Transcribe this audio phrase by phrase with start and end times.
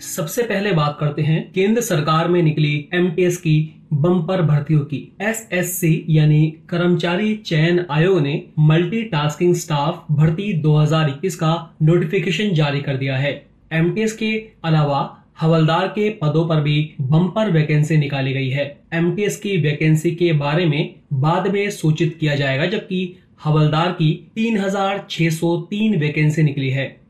[0.00, 6.04] सबसे पहले बात करते हैं, केंद्र सरकार में निकली एमटीएस की बम्पर भर्तियों की। एसएससी
[6.08, 13.16] यानी कर्मचारी चयन आयोग ने मल्टी मल्टीटास्किंग स्टाफ भर्ती 2021 का नोटिफिकेशन जारी कर दिया
[13.16, 19.36] है। एमटीएस के अलावा हवलदार के पदों पर भी बम्पर वैकेंसी निकाली गई है। एमटीएस
[19.36, 26.42] की वैकेंसी के बारे में बाद में सूचित किया जाएगा, जबकि हवलदार की 3603 वैकेंसी
[26.42, 27.00] निकली है।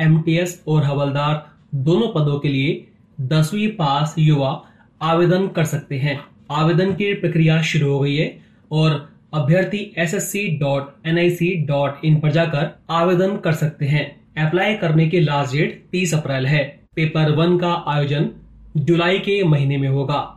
[0.00, 2.86] एमटीएस और हवलदार दोनों पदों के लिए
[3.20, 4.62] दसवीं पास युवा
[5.02, 8.38] आवेदन कर सकते हैं। आवेदन की प्रक्रिया शुरू हो गई है
[8.72, 13.52] और अभ्यर्थी S S C dot N I C dot in पर जाकर आवेदन कर
[13.52, 14.04] सकते हैं।
[14.46, 16.64] अप्लाई करने की लास्ट डेट 30 अप्रैल है।
[16.96, 18.30] पेपर वन का आयोजन
[18.76, 20.32] जुलाई के महीने में होगा।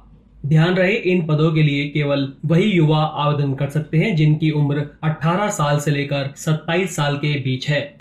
[0.45, 4.85] ध्यान रहे, इन पदों के लिए केवल वही युवा आवेदन कर सकते हैं जिनकी उम्र
[5.03, 7.97] 18 साल से लेकर 27 साल के बीच है।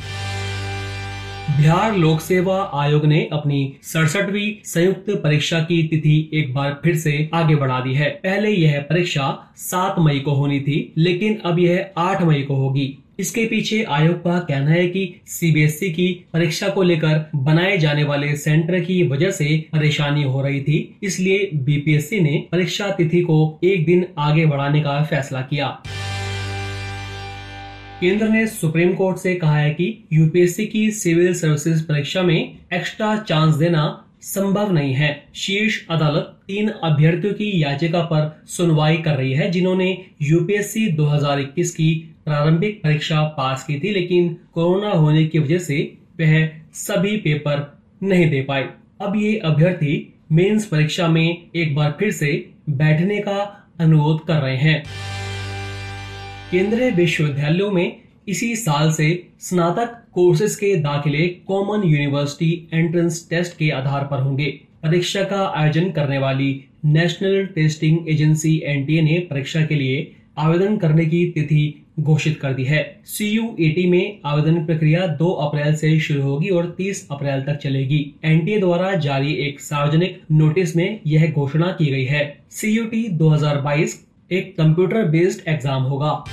[1.49, 7.29] बिहार लोक सेवा आयोग ने अपनी सड़सठवी संयुक्त परीक्षा की तिथि एक बार फिर से
[7.35, 11.91] आगे बढ़ा दी है। पहले यह परीक्षा 7 मई को होनी थी, लेकिन अब यह
[11.99, 16.83] 8 मई को होगी। इसके पीछे आयोग का कहना है कि सीबीएसई की परीक्षा को
[16.83, 22.45] लेकर बनाए जाने वाले सेंटर की वजह से परेशानी हो रही थी, इसलिए बीपीएससी ने
[22.53, 25.67] परीक्षा तिथि को एक दिन आगे बढ़ाने का फैसला किया।
[28.01, 33.17] केंद्र ने सुप्रीम कोर्ट से कहा है कि यूपीएससी की सिविल सर्विसेज़ परीक्षा में एक्स्ट्रा
[33.17, 39.33] चांस देना संभव नहीं है। शीर्ष अदालत तीन अभ्यर्थियों की याचिका पर सुनवाई कर रही
[39.33, 45.59] है, जिन्होंने यूपीएससी 2021 की प्रारंभिक परीक्षा पास की थी, लेकिन कोरोना होने की वजह
[45.59, 48.69] से वह सभी पेपर नहीं दे पाए।
[49.01, 54.56] अब ये अभ्यर्थी मेंस परीक्षा में एक बार फिर से बैठने का अनुरोध कर रहे
[54.56, 54.83] हैं।
[56.50, 57.97] केंद्रीय विश्वविद्यालयों में
[58.28, 59.09] इसी साल से
[59.41, 64.47] स्नातक कोर्सेज के दाखिले कॉमन यूनिवर्सिटी एंट्रेंस टेस्ट के आधार पर होंगे।
[64.82, 66.48] परीक्षा का आयोजन करने वाली
[66.84, 72.65] नेशनल टेस्टिंग एजेंसी एनटीए ने परीक्षा के लिए आवेदन करने की तिथि घोषित कर दी
[72.65, 73.42] है। सी यू
[73.91, 78.94] में आवेदन प्रक्रिया 2 अप्रैल से शुरू होगी और 30 अप्रैल तक चलेगी। एनटीए द्वारा
[78.98, 85.49] जारी एक सार्वजनिक नोटिस में यह घोषणा की गई है। सी 2022 एक कंप्यूटर बेस्ड
[85.49, 86.25] एग्ज़ाम होगा।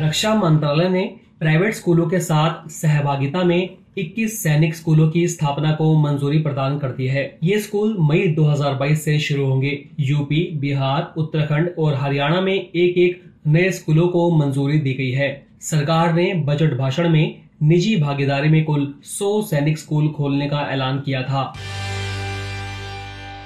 [0.00, 1.04] रक्षा मंत्रालय ने
[1.40, 3.68] प्राइवेट स्कूलों के साथ सहभागिता में
[3.98, 9.04] 21 सैनिक स्कूलों की स्थापना को मंजूरी प्रदान कर दी है। ये स्कूल मई 2022
[9.04, 14.78] से शुरू होंगे। यूपी, बिहार, उत्तराखंड और हरियाणा में एक एक नए स्कूलों को मंजूरी
[14.78, 20.08] दी गई है। सरकार ने बजट भाषण में निजी भागीदारी में कुल 100 सैनिक स्कूल
[20.08, 21.52] खोलने का ऐलान किया था।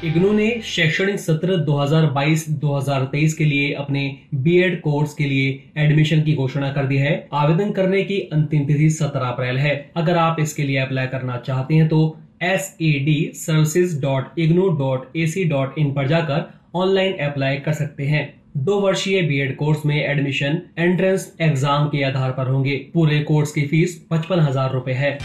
[0.05, 4.01] इग्नू ने शैक्षणिक सत्र 2022-2023 के लिए अपने
[4.37, 8.89] बीएड कोर्स के लिए एडमिशन की घोषणा कर दी है। आवेदन करने की अंतिम तिथि
[8.93, 12.01] 17 अप्रैल है। अगर आप इसके लिए अप्लाई करना चाहते हैं तो
[12.43, 17.57] S A D services dot IGNOU dot A C dot in पर जाकर ऑनलाइन अप्लाई
[17.59, 22.77] कर सकते हैं। दो वर्षीय बीएड कोर्स में एडमिशन एंट्रेंस एग्ज़ाम के आधार पर होंगे।
[22.95, 25.19] पूरे कोर्स की फ़ीस पचपन हज़ार रूपए है।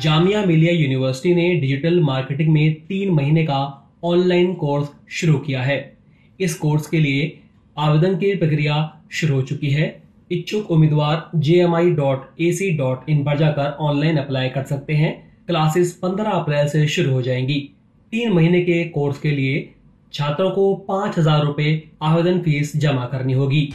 [0.00, 3.58] जामिया मिलिया यूनिवर्सिटी ने डिजिटल मार्केटिंग में तीन महीने का
[4.04, 5.78] ऑनलाइन कोर्स शुरू किया है।
[6.40, 7.26] इस कोर्स के लिए
[7.76, 8.76] आवेदन की प्रक्रिया
[9.10, 9.88] शुरू हो चुकी है।
[10.30, 14.64] इच्छुक उम्मीदवार J M I dot A C dot in पर जाकर ऑनलाइन अप्लाई कर
[14.64, 15.12] सकते हैं।
[15.46, 17.60] क्लासेस 15 अप्रैल से शुरू हो जाएँगी।
[18.12, 19.68] तीन महीने के कोर्स के लिए
[20.12, 23.68] छात्रों को पाँच हज़ार रुपये आवेदन फ़ीस जमा करनी होगी।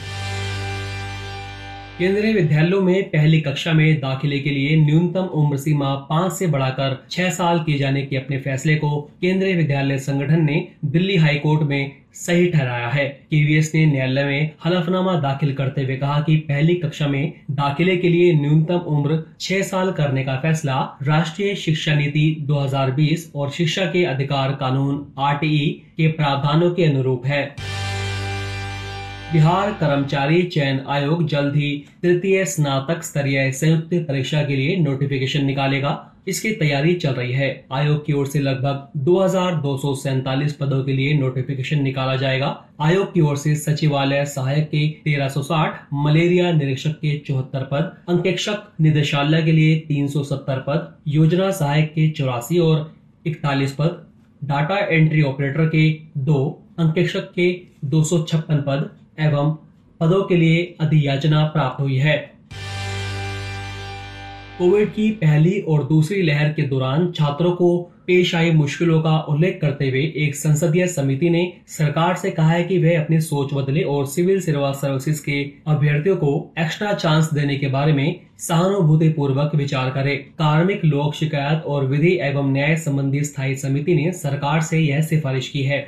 [1.99, 6.95] केंद्रीय विद्यालयों में पहली कक्षा में दाखिले के लिए न्यूनतम उम्र सीमा पाँच से बढ़ाकर
[7.11, 8.89] छह साल किए जाने के अपने फैसले को
[9.21, 14.51] केंद्रीय विद्यालय संगठन ने दिल्ली हाई कोर्ट में सही ठहराया है। केवीएस ने न्यायालय में
[14.65, 19.61] हलफनामा दाखिल करते हुए कहा कि पहली कक्षा में दाखिले के लिए न्यूनतम उम्र छह
[19.61, 26.07] साल करने का फैसला राष्ट्रीय शिक्षा नीति 2020 और शिक्षा के अधिकार कानून आर के
[26.11, 27.43] प्रावधानों के अनुरूप है।
[29.31, 31.69] बिहार कर्मचारी चयन आयोग जल्द ही
[32.03, 35.93] तृतीय स्नातक स्तरीय संयुक्त परीक्षा के लिए नोटिफिकेशन निकालेगा।
[36.27, 39.15] इसकी तैयारी चल रही है। आयोग की ओर से लगभग दो
[40.59, 42.49] पदों के लिए नोटिफिकेशन निकाला जाएगा।
[42.81, 49.41] आयोग की ओर से सचिवालय सहायक के 1360, मलेरिया निरीक्षक के चौहत्तर पद अंकेक्षक निदेशालय
[49.43, 52.91] के लिए 370 पद योजना सहायक के चौरासी और
[53.25, 54.03] इकतालीस पद
[54.41, 55.89] डाटा एंट्री ऑपरेटर के
[56.25, 56.43] दो
[56.79, 57.49] अंकेक्षक के
[57.85, 58.89] दो सौ छप्पन पद
[59.19, 59.55] एवं
[59.99, 62.17] पदों के लिए अधियाचना प्राप्त हुई है।
[64.57, 67.77] कोविड की पहली और दूसरी लहर के दौरान छात्रों को
[68.07, 72.63] पेश आई मुश्किलों का उल्लेख करते हुए एक संसदीय समिति ने सरकार से कहा है
[72.63, 77.57] कि वह अपनी सोच बदले और सिविल सेवा सर्विसेज़ के अभ्यर्थियों को एक्स्ट्रा चांस देने
[77.57, 83.23] के बारे में सहानुभूति पूर्वक विचार करे। कार्मिक लोक शिकायत और विधि एवं न्याय संबंधी
[83.23, 85.87] स्थायी समिति ने सरकार से यह सिफारिश की है।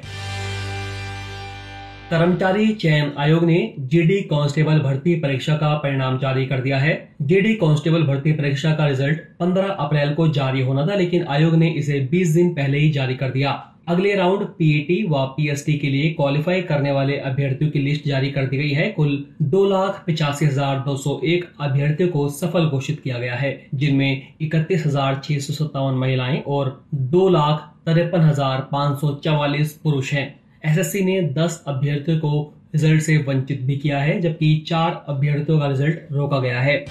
[2.10, 3.56] कर्मचारी चयन आयोग ने
[3.92, 6.94] जीडी कांस्टेबल भर्ती परीक्षा का परिणाम जारी कर दिया है।
[7.24, 11.70] जीडी कांस्टेबल भर्ती परीक्षा का रिज़ल्ट 15 अप्रैल को जारी होना था, लेकिन आयोग ने
[11.72, 13.52] इसे 20 दिन पहले ही जारी कर दिया।
[13.88, 18.46] अगले राउंड पीईटी व पीएसटी के लिए क्वालिफाई करने वाले अभ्यर्थियों की लिस्ट जारी कर
[18.46, 23.00] दी गई है। कुल दो लाख पिचासी हज़ार दो सौ एक अभ्यर्थियों को सफल घोषित
[23.00, 28.68] किया गया है, जिनमें इकतीस हज़ार छह सौ सत्तावन महिलाएँ और दो लाख तिरपन हज़ार
[28.72, 30.28] पाँच सौ चौवालीस पुरुष हैं।
[30.64, 35.68] एसएससी ने 10 अभ्यर्थियों को रिज़ल्ट से वंचित भी किया है, जबकि चार अभ्यर्थियों का
[35.68, 36.86] रिज़ल्ट रोका गया है।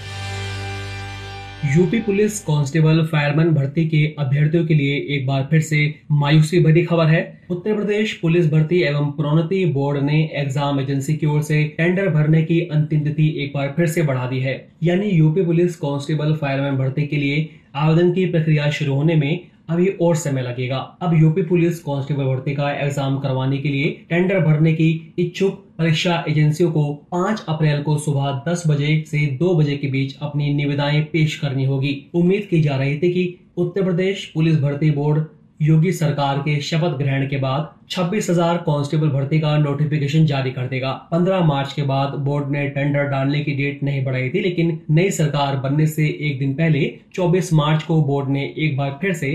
[1.66, 5.78] यूपी पुलिस कांस्टेबल फायरमैन भर्ती के अभ्यर्थियों के लिए एक बार फिर से
[6.12, 11.26] मायूसी भरी खबर है। उत्तर प्रदेश पुलिस भर्ती एवं प्रोन्नति बोर्ड ने एग्ज़ाम एजेंसी की
[11.26, 15.10] ओर से टेंडर भरने की अंतिम तिथि एक बार फिर से बढ़ा दी है। यानी
[15.10, 20.16] यूपी पुलिस कांस्टेबल फायरमैन भर्ती के लिए आवेदन की प्रक्रिया शुरू होने में अभी और
[20.16, 24.90] समय लगेगा। अब यूपी पुलिस कांस्टेबल भर्ती का एग्ज़ाम करवाने के लिए टेंडर भरने की
[25.18, 30.16] इच्छुक परीक्षा एजेंसियों को 5 अप्रैल को सुबह 10 बजे से 2 बजे के बीच
[30.22, 34.90] अपनी निविदाएँ पेश करनी होगी। उम्मीद की जा रही थी कि उत्तर प्रदेश पुलिस भर्ती
[34.90, 35.24] बोर्ड
[35.60, 40.66] योगी सरकार के शपथ ग्रहण के बाद छब्बीस हज़ार कांस्टेबल भर्ती का नोटिफिकेशन जारी कर
[40.68, 44.78] देगा। 15 मार्च के बाद बोर्ड ने टेंडर डालने की डेट नहीं बढ़ाई थी, लेकिन
[44.90, 49.12] नई सरकार बनने से एक दिन पहले 24 मार्च को बोर्ड ने एक बार फिर
[49.14, 49.32] से